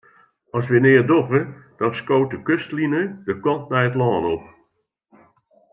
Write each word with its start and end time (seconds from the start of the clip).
As 0.57 0.65
wy 0.69 0.79
neat 0.81 1.07
dogge, 1.09 1.41
dan 1.77 1.91
skoot 1.99 2.31
de 2.31 2.37
kustline 2.47 3.01
de 3.25 3.33
kant 3.43 3.65
nei 3.71 3.85
it 3.89 3.97
lân 3.99 4.25
op. 4.33 4.43